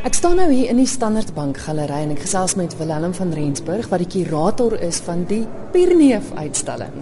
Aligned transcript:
Ek 0.00 0.14
staan 0.16 0.38
nou 0.40 0.46
hier 0.48 0.70
in 0.72 0.78
die 0.80 0.88
Standard 0.88 1.34
Bank 1.36 1.58
Galery 1.60 1.98
en 2.06 2.14
ek 2.14 2.22
gesels 2.24 2.54
met 2.56 2.72
Willem 2.78 3.12
van 3.12 3.34
Rensburg 3.36 3.90
wat 3.92 4.00
die 4.00 4.08
kurator 4.08 4.72
is 4.80 4.96
van 5.04 5.26
die 5.28 5.42
Pierneef 5.74 6.30
uitstalling. 6.40 6.94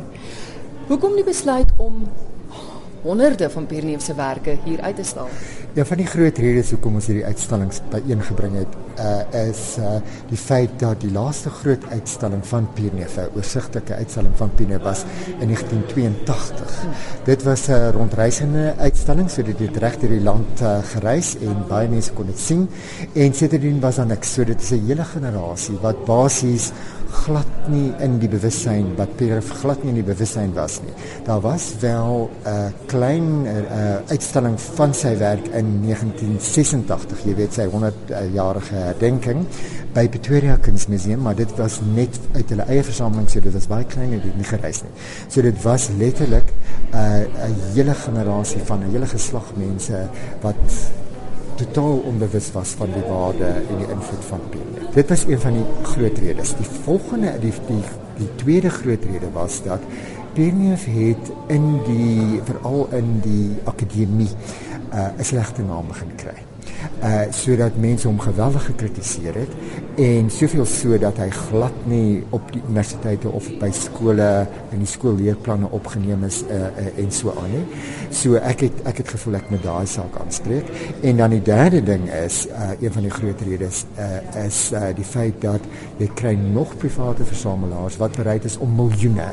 Hoekom 0.89 1.15
die 1.15 1.23
besluit 1.23 1.71
om 1.79 2.09
honderde 3.03 3.51
van 3.51 3.67
Pierneef 3.67 4.03
se 4.03 4.15
werke 4.15 4.59
hier 4.65 4.81
uit 4.81 4.97
te 4.97 5.05
stal? 5.05 5.29
Een 5.75 5.87
van 5.87 5.97
die 5.97 6.07
groot 6.07 6.39
redes 6.39 6.71
hoekom 6.71 6.95
ons 6.99 7.07
hierdie 7.07 7.25
uitstallings 7.25 7.81
byeengebring 7.93 8.55
het, 8.59 8.77
uh, 8.99 9.45
is 9.47 9.77
uh, 9.79 9.99
die 10.29 10.39
feit 10.41 10.73
dat 10.81 11.01
die 11.01 11.11
laaste 11.13 11.51
groot 11.51 11.85
uitstalling 11.93 12.43
van 12.47 12.69
Pierneef, 12.75 13.17
'n 13.17 13.37
oorsigtelike 13.37 13.95
uitstalling 13.95 14.35
van 14.37 14.51
Pierneef 14.55 14.83
was 14.83 15.05
in 15.39 15.47
1982. 15.47 16.87
Dit 17.25 17.43
was 17.43 17.69
'n 17.69 17.73
uh, 17.73 17.91
rondreisende 17.91 18.75
uitstalling, 18.79 19.31
so 19.31 19.43
dit 19.43 19.77
reg 19.77 19.99
deur 19.99 20.11
die 20.11 20.23
land 20.23 20.61
uh, 20.61 20.79
gereis 20.83 21.37
en 21.41 21.65
baie 21.69 21.89
mense 21.89 22.13
kon 22.13 22.27
dit 22.27 22.39
sien. 22.39 22.69
En 23.13 23.35
sedertdien 23.35 23.81
was 23.81 23.97
daar 23.97 24.07
niks. 24.07 24.33
So 24.33 24.45
dit 24.45 24.61
is 24.61 24.71
'n 24.71 24.87
hele 24.87 25.05
generasie 25.05 25.79
wat 25.81 26.05
basies 26.05 26.73
glad 27.13 27.69
nie 27.69 27.93
in 28.05 28.19
die 28.21 28.29
bewussyn 28.31 28.93
wat 28.99 29.15
Pierre 29.19 29.43
glad 29.61 29.83
nie 29.85 29.93
in 29.93 30.01
die 30.01 30.07
bewussyn 30.07 30.53
was 30.57 30.79
nie. 30.85 30.93
Daar 31.27 31.41
was 31.45 31.75
wel 31.81 32.29
'n 32.29 32.49
uh, 32.49 32.69
klein 32.87 33.47
uh, 33.47 33.97
uitstalling 34.09 34.61
van 34.61 34.95
sy 34.95 35.17
werk 35.17 35.47
in 35.47 35.81
1986, 35.83 37.25
jy 37.25 37.35
weet 37.35 37.53
sy 37.53 37.67
100-jarige 37.67 38.77
uh, 38.77 38.85
herdenking 38.85 39.47
by 39.95 40.09
Pretoria 40.09 40.57
Kunsmuseum, 40.57 41.21
maar 41.23 41.35
dit 41.35 41.57
was 41.57 41.81
net 41.95 42.21
uit 42.35 42.49
hulle 42.49 42.67
eie 42.69 42.85
versameling, 42.85 43.29
so 43.31 43.41
dit 43.41 43.53
was 43.53 43.67
baie 43.67 43.85
klein 43.85 44.13
en 44.13 44.23
dit 44.23 44.37
nie 44.37 44.45
gereis 44.45 44.83
nie. 44.83 44.93
So 45.29 45.43
dit 45.43 45.63
was 45.63 45.89
letterlik 45.99 46.53
'n 46.93 46.97
uh, 46.97 47.49
'n 47.49 47.57
hele 47.75 47.95
generasie 47.95 48.63
van 48.65 48.79
'n 48.85 48.91
hele 48.93 49.07
geslag 49.07 49.53
mense 49.57 50.09
wat 50.41 50.57
totaal 51.59 52.03
onbewus 52.09 52.53
was 52.55 52.75
van 52.79 52.93
die 52.95 53.05
waarde 53.09 53.45
en 53.45 53.81
die 53.83 53.91
invloed 53.91 54.25
van 54.31 54.41
Pierre. 54.51 54.93
Dit 54.95 55.09
was 55.09 55.25
een 55.27 55.41
van 55.41 55.53
die 55.59 55.65
groot 55.83 56.19
redes. 56.19 56.55
Die 56.57 56.71
volgende 56.85 57.35
die 57.43 57.53
die 57.67 57.83
die 58.19 58.31
tweede 58.35 58.71
groot 58.71 59.05
rede 59.05 59.31
was 59.33 59.63
dat 59.63 59.81
Pierre 60.35 60.77
het 60.91 61.31
in 61.47 61.81
die 61.87 62.41
veral 62.45 62.89
in 62.91 63.21
die 63.23 63.57
akademie 63.65 64.31
uh, 64.95 65.11
'n 65.19 65.25
slegte 65.25 65.63
naam 65.63 65.87
begin 65.87 66.15
kry 66.17 66.48
uh 67.03 67.27
sodat 67.31 67.77
mense 67.79 68.09
hom 68.09 68.19
geweldig 68.21 68.65
gekritiseer 68.65 69.37
het 69.39 69.53
en 70.03 70.31
soveel 70.31 70.67
so 70.67 70.99
dat 70.99 71.19
hy 71.23 71.29
glad 71.35 71.75
nie 71.91 72.25
op 72.35 72.53
die 72.53 72.63
universiteite 72.65 73.31
of 73.31 73.47
by 73.61 73.71
skole 73.75 74.29
in 74.75 74.83
die 74.83 74.91
skoolleerplanne 74.91 75.71
opgeneem 75.75 76.25
is 76.27 76.41
uh, 76.49 76.59
uh 76.67 76.99
en 76.99 77.13
so 77.15 77.35
aan 77.39 77.51
nie. 77.53 77.65
So 78.15 78.39
ek 78.39 78.67
het 78.67 78.83
ek 78.91 79.03
het 79.03 79.13
gevoel 79.15 79.39
ek 79.39 79.51
moet 79.53 79.63
daai 79.63 79.87
saak 79.87 80.19
aanspreek. 80.23 80.73
En 81.03 81.23
dan 81.23 81.37
die 81.37 81.43
derde 81.43 81.83
ding 81.87 82.09
is 82.25 82.47
uh 82.51 82.75
een 82.81 82.93
van 82.93 83.07
die 83.07 83.15
groot 83.15 83.47
redes 83.47 83.85
uh 83.99 84.45
is 84.47 84.63
uh 84.73 84.89
die 84.95 85.07
feit 85.07 85.39
dat 85.43 85.71
jy 86.03 86.11
kry 86.19 86.35
nog 86.35 86.77
private 86.83 87.25
versamelaars 87.25 87.99
wat 88.03 88.19
bereid 88.19 88.45
is 88.45 88.59
om 88.59 88.75
miljoene 88.75 89.31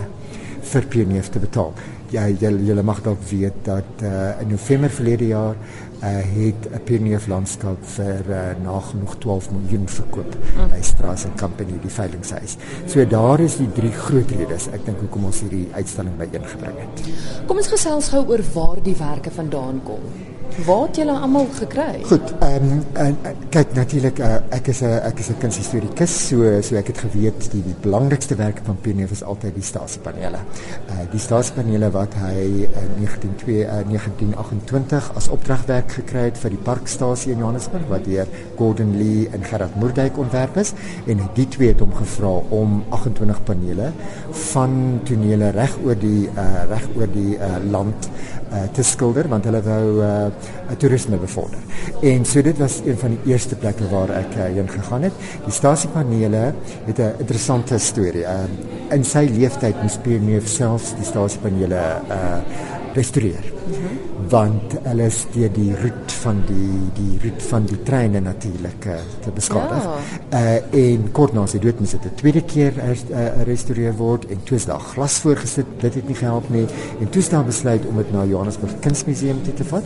vir 0.74 0.88
Pierneef 0.90 1.30
te 1.30 1.40
betaal. 1.40 1.74
Ja, 2.14 2.28
julle 2.30 2.84
mag 2.86 3.02
dalk 3.04 3.22
weet 3.30 3.66
dat 3.66 4.04
uh 4.04 4.42
in 4.42 4.54
November 4.54 4.90
verlede 4.90 5.28
jaar 5.28 5.56
uh, 5.56 6.10
het 6.10 6.70
'n 6.72 6.84
Pierneef 6.84 7.28
landskap 7.28 7.78
vir 7.82 8.22
uh, 8.30 8.40
nagenoeg 8.64 9.18
12 9.18 9.52
miljoen 9.52 9.88
verkoop 9.88 10.36
mm. 10.36 10.70
by 10.70 10.82
Straas 10.82 11.26
and 11.26 11.40
Company 11.40 11.80
die 11.82 11.92
veilinghuis. 11.92 12.58
So 12.86 13.08
daar 13.08 13.40
is 13.40 13.58
die 13.58 13.72
drie 13.72 13.92
groot 13.92 14.32
redes 14.32 14.68
ek 14.68 14.86
dink 14.86 15.00
hoekom 15.00 15.26
ons 15.26 15.42
hierdie 15.42 15.68
uitstalling 15.74 16.18
byeengebring 16.18 16.80
het. 16.80 17.04
Kom 17.48 17.58
ons 17.58 17.68
gesels 17.68 18.10
gou 18.10 18.26
oor 18.28 18.44
waar 18.54 18.84
die 18.84 18.96
werke 18.96 19.32
vandaan 19.32 19.82
kom. 19.84 20.02
Waar 20.66 20.86
het 20.88 20.96
julle 20.96 21.12
almal 21.12 21.48
gekry? 21.52 22.02
Goed, 22.08 22.34
ehm 22.40 22.70
um, 22.72 22.84
en 22.94 23.18
kyk 23.50 23.74
natuurlik 23.76 24.20
uh, 24.20 24.36
ek 24.56 24.68
is 24.72 24.82
'n 24.82 25.02
ek 25.04 25.20
is 25.20 25.30
'n 25.30 25.38
kunshistorikus, 25.40 26.28
so 26.28 26.62
so 26.62 26.76
ek 26.76 26.88
het 26.88 26.98
geweet 26.98 27.52
die 27.52 27.64
die 27.64 27.76
belangrikste 27.82 28.36
werk 28.36 28.62
van 28.64 28.78
Pierneef 28.82 29.12
is 29.12 29.24
altyd 29.24 29.54
die 29.56 29.64
stasiepanele. 29.64 30.40
Uh 30.90 31.04
die 31.12 31.20
stasiepanele 31.20 31.92
wat 31.92 32.14
hy 32.14 32.68
in 32.72 32.92
1902 33.02 33.66
uh, 33.66 33.84
1928 33.88 35.12
as 35.16 35.28
opdragwerk 35.28 35.92
gekry 35.92 36.24
het 36.30 36.38
vir 36.38 36.50
die 36.50 36.64
parkstasie 36.64 37.32
in 37.32 37.40
Johannesburg 37.40 37.88
wat 37.90 38.06
deur 38.06 38.28
Gordon 38.58 38.98
Lee 38.98 39.30
en 39.32 39.44
Gerard 39.44 39.76
Moerdijk 39.76 40.18
ontwerp 40.18 40.58
is 40.58 40.74
en 41.06 41.20
die 41.34 41.48
twee 41.48 41.68
het 41.68 41.80
hom 41.80 41.94
gevra 41.94 42.32
om 42.50 42.84
28 42.90 43.44
panele 43.44 43.92
van 44.32 45.02
tonele 45.04 45.50
reg 45.50 45.78
oor 45.84 46.00
die 46.00 46.30
uh 46.32 46.64
reg 46.70 46.88
oor 46.96 47.12
die 47.12 47.36
uh 47.36 47.58
land 47.72 48.08
uh, 48.08 48.45
te 48.72 48.84
skilder 48.84 49.28
want 49.32 49.46
hulle 49.46 49.62
wou 49.66 49.84
uh, 50.04 50.12
toerisme 50.78 51.18
bevorder. 51.22 51.60
En 52.02 52.26
so 52.26 52.42
dit 52.42 52.58
was 52.58 52.82
een 52.86 52.98
van 52.98 53.16
die 53.16 53.34
eerste 53.34 53.56
plekke 53.56 53.90
waar 53.92 54.14
ek 54.20 54.38
uh, 54.38 54.48
heen 54.58 54.70
gegaan 54.70 55.08
het. 55.10 55.26
Die 55.46 55.54
stasiepanele 55.54 56.54
het 56.86 57.00
'n 57.00 57.20
interessante 57.20 57.78
storie. 57.78 58.24
Uh, 58.24 58.46
in 58.92 59.04
sy 59.04 59.28
lewenstyd 59.32 59.82
moes 59.82 59.98
Pierneef 59.98 60.48
self 60.48 60.94
die 60.96 61.06
stasiepanele 61.06 61.84
uh, 62.10 62.40
restoreer. 62.94 63.55
Mm 63.68 63.74
-hmm 63.74 64.16
want 64.30 64.74
hulle 64.84 65.06
is 65.10 65.20
deur 65.34 65.52
die 65.54 65.72
roet 65.82 66.14
van 66.24 66.42
die 66.48 66.80
die 66.98 67.18
roet 67.24 67.44
van 67.50 67.66
die 67.70 67.78
treine 67.86 68.22
natuurlik 68.24 68.88
uh, 68.90 68.98
te 69.22 69.34
beskadig. 69.36 69.84
Ja. 69.84 70.40
Uh 70.40 70.84
en 70.86 71.06
kort 71.16 71.34
na 71.36 71.46
sy 71.50 71.60
dood 71.62 71.80
moes 71.80 71.94
dit 71.94 72.06
'n 72.06 72.16
tweede 72.16 72.42
keer 72.42 72.74
uh, 72.80 73.92
word 73.98 74.26
en 74.26 74.44
toe 74.44 74.58
is 74.58 74.66
daar 74.66 74.80
glas 74.80 75.20
voorgesit. 75.20 75.66
Dit 75.80 75.94
het 75.94 76.08
nie 76.08 76.16
gehelp 76.16 76.50
nie 76.50 76.66
en 77.00 77.10
toe 77.10 77.22
staan 77.22 77.46
besluit 77.46 77.86
om 77.86 77.98
dit 77.98 78.12
na 78.12 78.26
Johannesburg 78.26 78.80
Kunsmuseum 78.80 79.44
te, 79.44 79.54
te 79.54 79.64
vat 79.64 79.84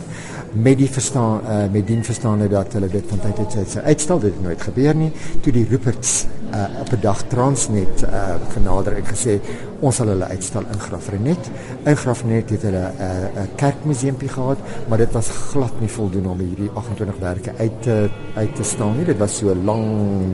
met 0.52 0.78
die 0.78 0.90
verstaan 0.90 1.40
uh 1.44 1.72
met 1.72 1.86
dien 1.86 2.04
verstaande 2.04 2.48
dat 2.48 2.72
hulle 2.72 2.88
dit 2.88 3.04
van 3.08 3.20
tyd 3.20 3.36
tot 3.36 3.50
tyd 3.50 3.70
sou 3.70 3.84
uitstel. 3.84 4.18
Dit 4.20 4.34
het 4.34 4.42
nooit 4.42 4.62
gebeur 4.62 4.94
nie. 4.94 5.12
Toe 5.40 5.52
die 5.52 5.66
Ruperts 5.70 6.26
uh 6.52 6.80
op 6.80 6.92
'n 6.92 7.00
dag 7.00 7.22
Transnet 7.28 8.02
uh 8.02 8.34
genader 8.54 8.96
en 8.96 9.04
gesê 9.04 9.40
ons 9.80 9.96
sal 9.96 10.06
hulle 10.06 10.24
uitstal 10.24 10.64
in 10.72 10.80
Graafrenet. 10.80 11.50
In 11.84 11.96
Graafrenet 11.96 12.50
het 12.50 12.62
hulle 12.62 12.90
'n 12.90 13.38
uh, 13.38 13.48
'n 13.70 13.72
kerkmuseum 13.72 14.16
gehad, 14.26 14.58
maar 14.88 14.98
dit 14.98 15.12
was 15.12 15.28
glad 15.28 15.80
nie 15.80 15.88
voldoende 15.88 16.28
om 16.28 16.38
hierdie 16.38 16.70
28 16.74 17.18
werke 17.18 17.52
uit 17.58 17.82
te 17.82 18.08
uit 18.34 18.54
te 18.56 18.62
staan 18.62 18.96
nie. 18.96 19.04
Dit 19.04 19.18
was 19.18 19.36
so 19.36 19.54
lang 19.54 19.86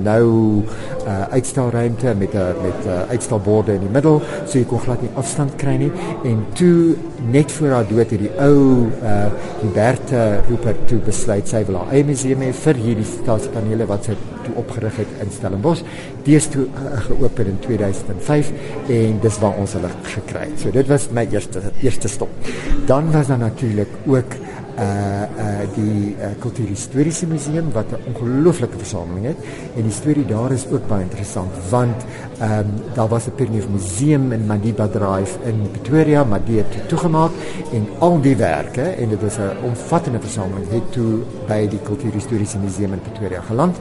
nou 0.02 0.62
uh 1.06 1.22
uitstalruimte 1.30 2.14
met 2.18 2.34
'n 2.34 2.54
met 2.62 2.84
'n 2.84 2.88
uh, 2.88 3.08
uitstalborde 3.08 3.74
in 3.74 3.80
die 3.80 3.90
middel, 3.92 4.22
so 4.46 4.58
jy 4.58 4.64
kon 4.64 4.80
glad 4.80 5.02
nie 5.02 5.10
afstand 5.14 5.56
kry 5.56 5.76
nie. 5.76 5.92
En 6.24 6.46
toe 6.52 6.94
net 7.30 7.52
voor 7.52 7.70
haar 7.70 7.88
dood 7.88 8.10
het 8.10 8.18
die 8.18 8.32
ou 8.38 8.86
uh 9.02 9.26
die 9.60 9.70
Bertha 9.70 10.40
Rupert 10.48 10.88
toe 10.88 10.98
besluit 10.98 11.48
sy 11.48 11.64
wil 11.64 11.76
haar 11.76 11.92
eie 11.92 12.04
museum 12.04 12.40
hê 12.40 12.52
vir 12.52 12.74
hierdie 12.74 13.04
staatspanele 13.04 13.86
wat 13.86 14.04
sy 14.04 14.16
toe 14.46 14.54
opgerig 14.62 14.96
het 15.02 15.14
in 15.22 15.32
Stellenbosch. 15.34 15.84
Die 16.26 16.36
is 16.38 16.48
toe 16.52 16.66
uh, 16.66 17.00
geopen 17.08 17.46
in 17.52 17.58
2005 17.66 18.52
en 18.88 19.18
dis 19.22 19.38
waar 19.42 19.58
ons 19.60 19.76
hulle 19.78 19.90
gekry 20.14 20.46
het. 20.48 20.60
So 20.62 20.74
dit 20.74 20.90
was 20.90 21.08
my 21.14 21.26
eerste 21.30 21.62
eerste 21.82 22.10
stop. 22.12 22.52
Dan 22.86 23.10
was 23.14 23.30
daar 23.32 23.42
natuurlik 23.42 23.90
ook 24.06 24.38
uh 24.78 25.22
uh 25.44 25.64
die 25.74 26.16
uh, 26.20 26.26
kultuurhistoriese 26.38 27.26
museum 27.26 27.72
wat 27.72 27.86
'n 27.90 28.12
ongelooflike 28.12 28.78
versameling 28.78 29.26
het. 29.26 29.36
En 29.76 29.82
die 29.82 29.92
storie 29.92 30.26
daar 30.26 30.52
is 30.52 30.66
ook 30.70 30.86
baie 30.88 31.02
interessant 31.02 31.52
want 31.70 32.04
ehm 32.38 32.58
um, 32.58 32.66
daar 32.94 33.08
was 33.08 33.26
'n 33.26 33.34
Pierneef 33.34 33.68
museum 33.68 34.32
in 34.32 34.46
Madiba 34.46 34.88
Drive 34.88 35.38
in 35.44 35.70
Pretoria 35.70 36.24
maar 36.24 36.40
dit 36.44 36.74
het 36.74 36.88
toegemaak 36.88 37.30
en 37.72 37.86
al 37.98 38.20
die 38.20 38.36
werke 38.36 38.82
en 38.82 39.08
dit 39.08 39.22
was 39.22 39.36
'n 39.36 39.64
omvattende 39.64 40.20
versameling 40.20 40.70
het 40.70 40.92
toe 40.92 41.22
by 41.46 41.68
die 41.68 41.80
kultuurhistoriese 41.82 42.58
museum 42.58 42.92
in 42.92 43.00
Pretoria 43.00 43.40
geland. 43.40 43.76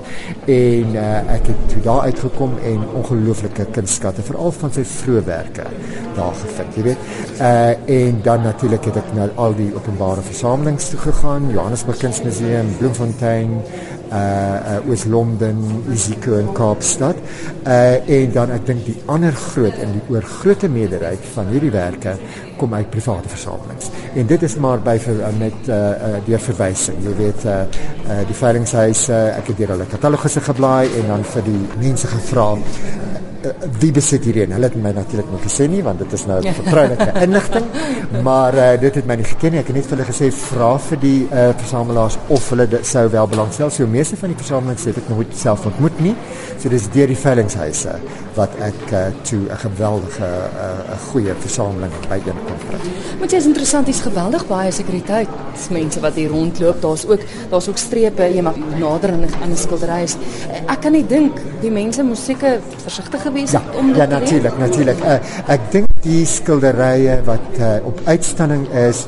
En 0.45 0.87
uh, 0.93 1.33
ek 1.33 1.47
het 1.47 1.69
toe 1.69 1.81
daar 1.81 1.99
uitgekom 1.99 2.51
en 2.63 2.79
ongelooflike 2.93 3.65
kunstskatte 3.71 4.21
veral 4.21 4.51
van 4.51 4.71
sy 4.71 4.83
vroeë 4.83 5.23
werke 5.23 5.63
daar 6.15 6.33
gevind 6.33 6.75
jy 6.75 6.83
weet. 6.83 6.97
Uh 7.39 7.73
en 7.85 8.19
dan 8.23 8.41
natuurlik 8.41 8.85
het 8.85 8.95
ek 8.95 9.13
nou 9.13 9.29
al 9.35 9.55
die 9.55 9.71
openbare 9.75 10.21
versamelings 10.21 10.84
toe 10.89 10.99
gegaan, 10.99 11.49
Johannesburg 11.51 11.97
Kunsmuseum, 11.97 12.67
Bloemfontein, 12.77 13.61
uh 14.11 14.17
uh 14.17 14.89
Oos-London, 14.89 15.83
Isiko 15.93 16.37
in 16.37 16.51
Kaapstad. 16.53 17.15
Uh 17.65 18.09
en 18.17 18.31
dan 18.31 18.51
ek 18.53 18.65
dink 18.67 18.85
die 18.85 18.97
ander 19.11 19.33
groot 19.33 19.77
en 19.81 19.95
die 19.97 20.03
oorgrootste 20.13 20.69
meerderheid 20.69 21.25
van 21.33 21.49
hierdie 21.53 21.71
werke 21.73 22.15
kom 22.59 22.73
uit 22.73 22.89
private 22.93 23.29
versamelings. 23.29 23.89
En 24.15 24.27
dit 24.29 24.45
is 24.47 24.55
maar 24.61 24.79
by 24.83 24.95
vir, 25.01 25.19
uh, 25.19 25.31
met 25.39 25.67
uh, 25.67 25.75
uh 25.75 26.21
deur 26.27 26.43
verwysing. 26.49 27.01
Jy 27.03 27.15
weet 27.17 27.47
uh, 27.49 27.57
uh 28.05 28.21
die 28.29 28.37
veilinghuise, 28.37 29.11
uh, 29.11 29.37
ek 29.39 29.51
het 29.51 29.61
deur 29.63 29.75
hulle 29.75 29.89
katalogusse 29.91 30.43
geblaai 30.45 30.85
en 31.01 31.11
dan 31.15 31.27
vir 31.33 31.49
die 31.49 31.61
mense 31.81 32.07
gevra 32.13 32.53
wie 33.79 33.91
besit 33.95 34.25
hierheen? 34.27 34.53
Hulle 34.55 34.69
het 34.69 34.77
my 34.81 34.91
natuurlik 34.95 35.29
nie 35.33 35.41
gesê 35.43 35.67
nie 35.71 35.83
want 35.85 36.01
dit 36.03 36.13
is 36.17 36.25
nou 36.29 36.39
vertroulike 36.59 37.07
inligting, 37.21 37.67
maar 38.25 38.57
uh, 38.57 38.67
dit 38.81 38.99
het 38.99 39.07
my 39.09 39.17
nie 39.19 39.27
geken 39.29 39.55
nie. 39.55 39.61
Ek 39.61 39.71
het 39.71 39.79
net 39.79 39.89
vir 39.89 39.97
hulle 39.97 40.09
gesê 40.09 40.31
vra 40.39 40.71
vir 40.89 41.01
die 41.03 41.17
uh, 41.29 41.47
versamelaars 41.61 42.19
of 42.35 42.49
hulle 42.53 42.67
dit 42.71 42.89
sou 42.89 43.05
wel 43.13 43.31
belangstel. 43.31 43.73
So 43.73 43.87
meeste 43.89 44.19
van 44.21 44.33
die 44.33 44.39
versamelings 44.39 44.87
het 44.89 45.01
ek 45.01 45.09
nooit 45.13 45.33
self 45.37 45.65
ontmoet 45.69 45.99
nie. 46.03 46.15
So 46.61 46.71
dis 46.73 46.87
deur 46.93 47.11
die 47.11 47.19
veilingshuise 47.19 47.97
wat 48.35 48.55
ek 48.63 48.81
uh, 48.91 49.03
toe 49.23 49.41
'n 49.47 49.59
geweldige 49.63 50.27
'n 50.27 50.91
uh, 50.91 50.97
goeie 51.11 51.33
versameling 51.39 51.93
by 52.09 52.19
een 52.19 52.39
kon 52.47 52.59
kry. 52.67 52.79
Moet 53.19 53.31
jy 53.31 53.37
is 53.37 53.45
interessant, 53.45 53.85
dis 53.85 54.01
geweldig 54.01 54.47
baie 54.47 54.71
sekuriteit. 54.71 55.29
Dis 55.53 55.69
mense 55.69 55.99
wat 55.99 56.15
hier 56.15 56.29
rondloop. 56.29 56.81
Daar's 56.81 57.05
ook 57.07 57.21
daar's 57.49 57.67
ook 57.67 57.77
strepe, 57.77 58.23
jy 58.23 58.41
mag 58.41 58.57
nader 58.79 59.11
aan 59.11 59.51
'n 59.51 59.57
skildery 59.57 60.03
is. 60.03 60.17
Ek 60.67 60.81
kan 60.81 60.91
nie 60.91 61.05
dink 61.07 61.39
die 61.61 61.71
mense 61.71 62.03
moes 62.03 62.25
seker 62.25 62.59
versigtig 62.83 63.23
gewees 63.35 63.51
ja, 63.51 63.61
om 63.77 63.87
dit 63.87 63.97
ja, 63.97 64.05
natuurlik, 64.05 64.57
natuurlik. 64.57 65.01
Uh, 65.03 65.17
ek 65.51 65.67
dink 65.73 65.91
die 66.05 66.23
skilderye 66.29 67.19
wat 67.27 67.59
uh, 67.59 67.77
op 67.89 67.99
uitstalling 68.07 68.67
is 68.85 69.05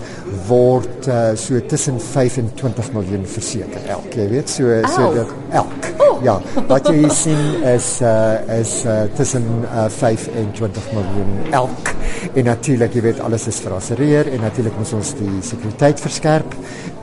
word 0.48 1.08
uh, 1.08 1.36
so 1.36 1.60
tussen 1.66 2.00
25 2.00 2.92
miljoen 2.94 3.26
verseker 3.26 3.92
elk. 3.98 4.14
Jy 4.16 4.28
weet, 4.32 4.50
so 4.52 4.82
so 4.94 5.12
dit 5.16 5.36
elk. 5.58 5.92
Oh. 5.98 6.24
Ja, 6.26 6.38
wat 6.70 6.88
jy 6.90 7.10
sien 7.14 7.64
is 7.68 7.90
uh, 8.02 8.40
is 8.58 8.80
uh, 8.86 9.04
tussen 9.18 9.46
uh, 9.68 9.86
5 9.94 10.28
en 10.40 10.52
20 10.58 10.92
miljoen 10.96 11.34
elk. 11.52 11.92
En 12.34 12.48
natuurlik, 12.50 12.96
jy 12.98 13.04
weet, 13.06 13.20
alles 13.22 13.48
is 13.52 13.60
verassereer 13.62 14.32
en 14.34 14.42
natuurlik 14.42 14.78
moet 14.78 14.94
ons 14.98 15.14
die 15.20 15.42
sekuriteit 15.46 16.02
verskerp 16.02 16.56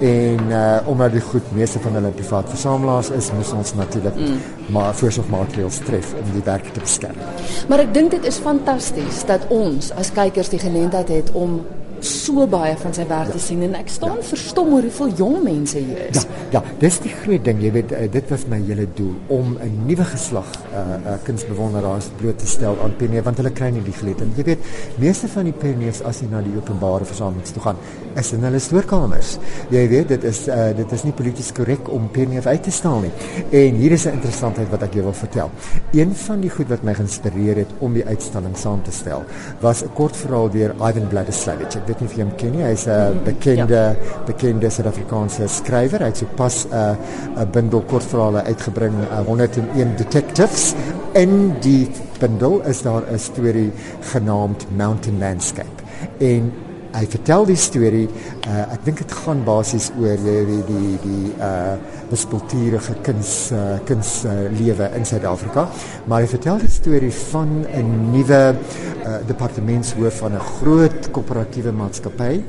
en 0.04 0.50
uh, 0.50 0.88
omdat 0.90 1.14
die 1.14 1.22
goed 1.22 1.52
meeste 1.54 1.78
van 1.84 1.94
hulle 1.98 2.10
privaat 2.16 2.50
versamelaars 2.50 3.12
is, 3.14 3.30
moet 3.36 3.52
ons 3.54 3.74
natuurlik 3.78 4.18
mm. 4.18 4.42
maar 4.74 4.94
voorsorgmaatreëls 4.98 5.80
tref 5.86 6.14
om 6.18 6.34
die 6.34 6.42
werk 6.44 6.66
te 6.74 6.82
beskerm. 6.82 7.22
Maar 7.70 7.86
ek 7.86 7.94
dink 7.94 8.14
dit 8.16 8.26
is 8.28 8.40
fantasties 8.42 9.22
dat 9.30 9.46
ons 9.54 9.92
as 9.94 10.12
kykers 10.14 10.50
die 10.52 10.62
geleentheid 10.62 11.12
het 11.14 11.32
om 11.38 11.60
so 12.04 12.46
baie 12.50 12.76
van 12.80 12.94
sy 12.96 13.06
werk 13.08 13.30
ja. 13.30 13.36
te 13.36 13.42
sien 13.42 13.62
en 13.66 13.74
ek 13.78 13.90
staan 13.92 14.18
ja. 14.20 14.26
verstom 14.30 14.72
oor 14.76 14.86
hoeveel 14.86 15.12
jong 15.20 15.36
mense 15.44 15.78
hier 15.78 16.08
is. 16.08 16.24
Ja, 16.24 16.58
ja, 16.58 16.62
dis 16.80 16.98
die 17.04 17.12
groot 17.22 17.44
ding, 17.44 17.62
jy 17.64 17.72
weet, 17.74 17.92
uh, 17.92 18.04
dit 18.12 18.32
was 18.32 18.46
my 18.50 18.60
hele 18.64 18.86
doel 18.98 19.14
om 19.34 19.56
'n 19.58 19.86
nuwe 19.88 20.06
geslag 20.12 20.50
uh, 20.72 20.84
uh 21.12 21.16
kunsbewonderaars 21.24 22.10
bloot 22.18 22.38
te 22.38 22.46
stel 22.46 22.76
aan 22.84 22.96
Penie 22.96 23.22
want 23.22 23.40
hulle 23.40 23.50
kry 23.50 23.70
nie 23.70 23.82
die 23.82 23.96
geleentheid. 23.96 24.36
Jy 24.36 24.44
weet, 24.44 24.70
meeste 24.98 25.28
van 25.28 25.44
die 25.44 25.56
Penies 25.64 26.02
as 26.02 26.20
jy 26.20 26.28
na 26.30 26.42
die 26.44 26.54
openbare 26.56 27.04
versamelings 27.04 27.52
toe 27.52 27.62
gaan, 27.62 27.76
is 28.16 28.32
in 28.32 28.44
hulle 28.44 28.58
stoorkamers. 28.58 29.38
Jy 29.70 29.84
weet, 29.88 30.08
dit 30.08 30.24
is 30.24 30.48
uh, 30.48 30.70
dit 30.76 30.92
is 30.92 31.04
nie 31.04 31.12
polities 31.12 31.52
korrek 31.52 31.88
om 31.88 32.08
Penie 32.12 32.40
uit 32.44 32.62
te 32.62 32.70
staan 32.70 33.02
nie. 33.06 33.12
En 33.50 33.80
hier 33.80 33.92
is 33.92 34.06
'n 34.06 34.18
interessantheid 34.18 34.70
wat 34.70 34.82
ek 34.82 34.94
jou 34.94 35.04
wil 35.04 35.16
vertel. 35.16 35.50
Een 35.92 36.14
van 36.14 36.40
die 36.40 36.50
goed 36.50 36.68
wat 36.68 36.82
my 36.82 36.94
geïnspireer 36.94 37.56
het 37.56 37.72
om 37.78 37.92
die 37.92 38.04
uitstalling 38.04 38.56
saam 38.56 38.82
te 38.82 38.92
stel, 38.92 39.24
was 39.60 39.82
'n 39.82 39.92
kort 39.94 40.16
verhaal 40.16 40.50
deur 40.50 40.74
Ivan 40.74 41.08
Vladislavich 41.10 41.74
weet 42.00 42.10
nie 42.10 42.18
jy 42.18 42.24
hom 42.24 42.34
ken 42.36 42.52
nie. 42.52 42.64
Hy's 42.64 42.86
'n 42.86 43.20
bekende 43.24 43.80
ja. 43.94 43.94
bekende 44.26 44.70
Suid-Afrikaanse 44.70 45.48
skrywer. 45.48 46.00
Hy 46.00 46.10
het 46.10 46.16
sopas 46.16 46.66
'n 46.66 46.74
uh, 46.74 47.42
'n 47.42 47.50
bundel 47.52 47.82
kortverhale 47.82 48.42
uitgebring, 48.44 48.94
uh, 49.10 49.20
101 49.26 49.96
Detectives. 49.96 50.74
In 51.14 51.54
die 51.60 51.90
bundel 52.18 52.62
is 52.66 52.82
daar 52.82 53.02
'n 53.10 53.18
storie 53.18 53.72
genaamd 54.00 54.66
Mountain 54.76 55.18
Landscape. 55.18 55.82
En 56.18 56.52
hy 56.94 57.04
vertel 57.10 57.46
die 57.48 57.58
storie. 57.58 58.06
Uh, 58.46 58.62
ek 58.74 58.84
dink 58.86 59.02
dit 59.02 59.14
gaan 59.24 59.42
basies 59.46 59.90
oor 59.98 60.20
die 60.24 60.62
die 60.70 60.94
die 61.02 61.26
uh 61.42 61.76
bespultierige 62.04 62.94
kuns 63.02 63.50
uh, 63.56 63.78
kuns 63.88 64.10
uh, 64.28 64.46
lewe 64.54 64.90
in 64.94 65.06
Suid-Afrika. 65.08 65.66
Maar 66.06 66.22
hy 66.22 66.30
vertel 66.34 66.60
die 66.62 66.70
storie 66.70 67.12
van 67.32 67.64
'n 67.64 67.94
nuwe 68.12 68.42
uh, 68.54 69.18
departementshoof 69.26 70.20
van 70.22 70.36
'n 70.38 70.48
groot 70.60 71.10
koöperatiewe 71.10 71.72
maatskappy 71.72 72.42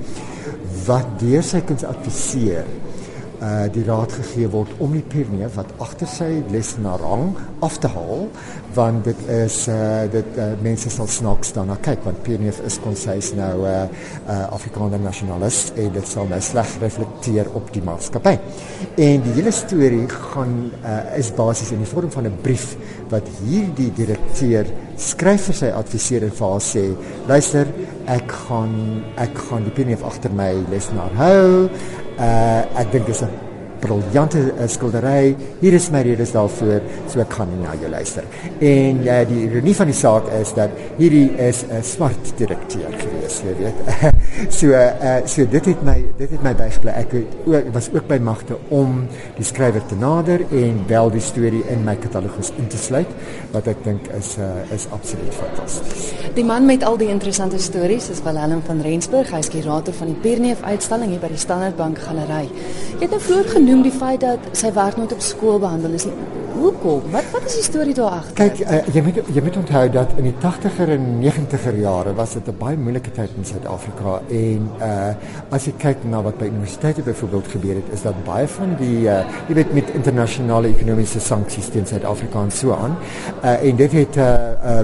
wat 0.86 1.08
deur 1.20 1.44
sy 1.44 1.62
kuns 1.66 1.84
adviseer 1.84 2.66
uh 3.46 3.66
die 3.76 3.84
raad 3.86 4.14
gegee 4.16 4.48
word 4.54 4.72
om 4.84 4.94
die 4.96 5.04
pionier 5.14 5.52
wat 5.56 5.72
agter 5.84 6.10
sy 6.10 6.30
lesenaar 6.54 7.04
hang 7.06 7.26
af 7.66 7.78
te 7.84 7.92
haal 7.92 8.26
want 8.76 9.06
dit 9.08 9.22
is 9.32 9.58
uh 9.72 10.06
dit 10.12 10.40
uh, 10.42 10.48
mense 10.66 10.90
sal 10.94 11.10
snaaks 11.12 11.54
daarna 11.56 11.78
kyk 11.88 12.04
want 12.08 12.24
pionier 12.26 12.58
is 12.68 12.80
konsies 12.84 13.32
nou 13.38 13.54
'n 13.62 13.68
uh, 13.72 13.84
uh, 14.28 14.54
Afrikaner 14.58 15.00
nasionalist 15.00 15.74
en 15.76 15.92
dit 15.94 16.08
sal 16.08 16.28
nou 16.32 16.42
sleg 16.42 16.76
reflekteer 16.82 17.52
op 17.54 17.72
die 17.74 17.84
maatskappy. 17.84 18.36
En 18.98 19.22
die 19.28 19.36
hele 19.38 19.52
storie 19.52 20.08
gaan 20.10 20.72
uh 20.84 21.18
is 21.20 21.32
basies 21.36 21.72
in 21.72 21.84
die 21.84 21.92
vorm 21.94 22.12
van 22.12 22.26
'n 22.28 22.42
brief 22.42 22.76
wat 23.10 23.28
hierdie 23.46 23.92
direkteur 23.94 24.66
skryf 24.98 25.50
vir 25.50 25.56
sy 25.56 25.70
adviseur 25.70 26.24
en 26.24 26.32
vir 26.32 26.50
haar 26.50 26.64
sê 26.64 26.86
luister 27.28 27.68
ek 28.08 28.32
gaan 28.48 29.04
ek 29.18 29.38
gaan 29.50 29.64
die 29.64 29.74
pionier 29.74 30.04
agter 30.06 30.32
my 30.32 30.54
lesenaar 30.70 31.14
hou 31.18 31.70
Uh 32.16 32.64
ek 32.80 32.94
dink 32.94 33.10
dis 33.10 33.22
'n 33.26 33.32
briljante 33.84 34.40
uh, 34.40 34.68
skildery. 34.68 35.36
Hier 35.60 35.74
is 35.74 35.90
my 35.92 36.02
redes 36.02 36.32
daarvoor, 36.32 36.82
so 37.12 37.20
ek 37.20 37.34
gaan 37.38 37.52
na 37.62 37.76
jou 37.76 37.90
luister. 37.92 38.24
En 38.60 39.02
uh, 39.04 39.18
die 39.28 39.42
ironie 39.50 39.76
van 39.76 39.92
die 39.92 39.98
saak 39.98 40.30
is 40.40 40.54
dat 40.56 40.72
hierdie 40.98 41.28
is 41.38 41.66
'n 41.68 41.84
swart 41.84 42.32
direkteur 42.40 42.88
gewees, 43.02 43.42
jy 43.44 43.56
weet. 43.60 43.78
so 44.50 44.68
uh 44.68 45.22
so 45.26 45.46
dit 45.48 45.66
het 45.66 45.84
my 45.84 45.98
dit 46.18 46.30
het 46.30 46.44
my 46.44 46.54
bygebly. 46.56 46.92
Ek 46.92 47.16
het 47.16 47.36
ook 47.46 47.72
was 47.74 47.90
ook 47.94 48.08
by 48.08 48.18
magte 48.22 48.58
om 48.68 49.06
die 49.38 49.46
skrywer 49.46 49.86
te 49.86 49.96
nader 50.00 50.44
en 50.52 50.84
wel 50.88 51.12
die 51.14 51.24
storie 51.24 51.64
in 51.72 51.84
my 51.88 51.96
katalogus 51.96 52.52
in 52.58 52.68
te 52.68 52.78
sluit 52.78 53.10
wat 53.54 53.68
ek 53.72 53.84
dink 53.84 54.08
is 54.18 54.36
uh 54.38 54.52
is 54.76 54.88
absoluut 54.92 55.34
fantasties. 55.34 56.12
Die 56.36 56.46
man 56.46 56.66
met 56.66 56.84
al 56.84 56.98
die 56.98 57.10
interessante 57.10 57.60
stories 57.60 58.10
is 58.10 58.24
Willem 58.24 58.62
van 58.66 58.82
Rensburg. 58.82 59.32
Hy 59.32 59.44
is 59.44 59.52
kurator 59.52 59.94
van 59.94 60.14
die 60.14 60.20
Pierneef 60.22 60.64
uitstalling 60.64 61.16
hier 61.16 61.24
by 61.24 61.32
die 61.34 61.42
Standard 61.42 61.76
Bank 61.76 62.00
Galery. 62.00 62.50
Jy 62.96 63.06
het 63.06 63.14
nou 63.16 63.22
vroeër 63.22 63.54
genoem 63.58 63.86
die 63.86 63.96
feit 63.96 64.24
dat 64.26 64.52
sy 64.52 64.74
werk 64.76 64.98
nooit 65.00 65.14
op 65.14 65.24
skool 65.24 65.60
behandel 65.60 65.96
is 65.96 66.10
nie. 66.10 66.45
Hoekom? 66.66 67.02
Wat 67.14 67.26
wat 67.32 67.44
is 67.46 67.56
die 67.60 67.64
storie 67.64 67.94
daar 67.94 68.16
agter? 68.20 68.34
Kyk, 68.40 68.62
uh, 68.66 68.78
jy 68.96 69.02
moet 69.06 69.18
jy 69.36 69.42
moet 69.46 69.58
onthou 69.60 69.84
dat 69.94 70.14
in 70.18 70.26
die 70.32 70.34
80er 70.42 70.94
en 70.96 71.04
90er 71.22 71.76
jare 71.78 72.14
was 72.18 72.34
dit 72.34 72.48
'n 72.50 72.56
baie 72.58 72.78
moeilike 72.78 73.12
tyd 73.12 73.36
in 73.38 73.46
Suid-Afrika 73.46 74.22
en 74.30 74.70
uh 74.82 75.14
as 75.58 75.66
jy 75.66 75.74
kyk 75.78 76.08
na 76.10 76.22
wat 76.26 76.38
by 76.38 76.48
universiteite 76.50 77.02
byvoorbeeld 77.02 77.48
gebeur 77.48 77.76
het, 77.76 77.94
is 77.94 78.02
dat 78.02 78.24
baie 78.26 78.48
van 78.48 78.76
die 78.80 79.06
uh 79.06 79.22
jy 79.48 79.54
weet 79.60 79.74
met 79.74 79.94
internasionale 79.94 80.68
ekonomiese 80.74 81.20
sanksies 81.20 81.70
teen 81.70 81.86
Suid-Afrika 81.86 82.42
en 82.42 82.52
so 82.52 82.74
aan. 82.74 82.98
Uh 83.44 83.68
en 83.70 83.76
dit 83.76 83.92
het 83.92 84.16
uh 84.18 84.24
uh 84.24 84.82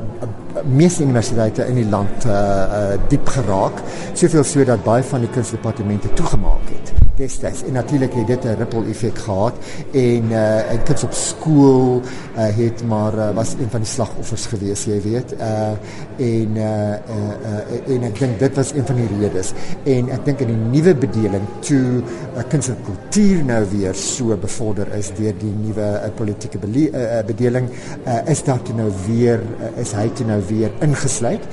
meeste 0.65 1.03
universiteite 1.03 1.67
in 1.67 1.75
die 1.75 1.89
land 1.89 2.25
uh, 2.25 2.31
uh 2.31 2.97
diep 3.09 3.27
geraak, 3.27 3.83
soveel 4.13 4.43
so 4.43 4.65
dat 4.65 4.83
baie 4.83 5.03
van 5.03 5.25
die 5.25 5.29
kunstdepartemente 5.29 6.13
toegemaak 6.13 6.69
het 6.73 7.01
destyds. 7.21 7.63
En 7.63 7.73
natuurlik 7.73 8.13
het 8.13 8.27
dit 8.27 8.43
'n 8.43 8.55
ripple 8.57 8.85
effek 8.89 9.17
gehad 9.17 9.53
en 9.91 10.23
uh 10.31 10.71
en 10.71 10.83
kids 10.83 11.03
op 11.03 11.13
skool 11.13 12.01
uh, 12.01 12.55
het 12.61 12.83
maar 12.87 13.13
uh, 13.13 13.29
was 13.35 13.53
een 13.53 13.69
van 13.69 13.79
die 13.79 13.89
slagoffers 13.89 14.45
gewees, 14.45 14.83
jy 14.83 15.01
weet. 15.01 15.33
Uh 15.33 15.75
en 16.17 16.49
uh, 16.55 16.63
uh, 16.63 17.33
uh 17.51 17.93
en 17.95 18.03
ek 18.03 18.19
dink 18.19 18.39
dit 18.39 18.55
was 18.55 18.73
een 18.73 18.85
van 18.85 18.95
die 18.95 19.09
redes. 19.19 19.53
En 19.83 20.09
ek 20.09 20.25
dink 20.25 20.39
in 20.39 20.47
die 20.47 20.63
nuwe 20.79 20.95
bedeling 20.95 21.45
toe 21.59 22.01
uh, 22.35 22.43
kuns 22.47 22.67
en 22.67 22.77
kultuur 22.85 23.45
nou 23.45 23.65
weer 23.71 23.95
so 23.95 24.37
bevorder 24.37 24.93
is 24.97 25.11
deur 25.17 25.33
die 25.37 25.53
nuwe 25.63 25.87
uh, 26.05 26.09
politieke 26.15 26.57
uh, 26.57 27.25
bedeling, 27.25 27.69
uh, 28.05 28.29
is 28.29 28.43
daar 28.43 28.61
toe 28.61 28.75
nou 28.75 28.91
weer 29.07 29.39
uh, 29.59 29.81
is 29.81 29.91
hy 29.91 30.09
toe 30.13 30.25
nou 30.25 30.40
weer 30.47 30.71
ingesluit. 30.81 31.43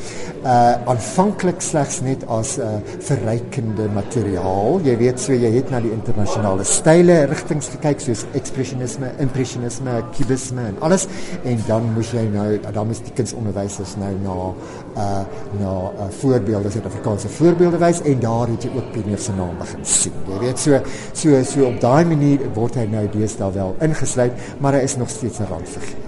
Uh 0.45 0.75
aanvanklik 0.87 1.61
slegs 1.61 2.00
net 2.00 2.26
as 2.26 2.57
'n 2.59 2.61
uh, 2.61 2.80
verrykende 2.99 3.88
materiaal. 3.95 4.80
Jy 4.85 4.97
weet 4.97 5.21
so 5.21 5.33
jy 5.33 5.50
het 5.57 5.71
na 5.71 5.80
die 5.80 5.90
internasionale 5.90 6.64
style 6.64 7.25
rigtings 7.25 7.68
gekyk 7.68 8.00
soos 8.00 8.25
ekspresionisme, 8.33 9.11
impressionisme, 9.18 10.02
kubisme 10.16 10.61
en 10.61 10.76
alles 10.80 11.07
en 11.45 11.59
dan 11.66 11.92
moes 11.95 12.11
jy 12.12 12.25
nou 12.33 12.61
dan 12.73 12.87
moes 12.87 13.02
die 13.02 13.12
kindersonderwysers 13.12 13.97
nou 13.97 14.14
na 14.23 14.37
uh 14.97 15.25
na 15.61 15.71
uh, 15.71 16.09
voorbeelde 16.21 16.71
Suid-Afrikaanse 16.71 17.28
voorbeelde 17.28 17.78
wys 17.78 18.02
en 18.02 18.21
daar 18.21 18.49
het 18.49 18.62
jy 18.62 18.71
ook 18.76 18.92
Pieter 18.92 19.18
se 19.18 19.33
naam 19.33 19.59
begin 19.59 19.85
sien. 19.85 20.12
Jy 20.28 20.38
weet 20.38 20.59
so 20.59 20.80
so 21.12 21.42
so 21.45 21.66
op 21.66 21.80
daai 21.80 22.04
manier 22.04 22.45
word 22.54 22.75
hy 22.75 22.87
nou 22.90 23.07
deesdae 23.12 23.52
wel 23.52 23.75
ingesluit, 23.80 24.33
maar 24.61 24.78
hy 24.78 24.87
is 24.88 24.97
nog 24.97 25.11
steeds 25.11 25.38
'n 25.38 25.50
randfiguur. 25.50 26.08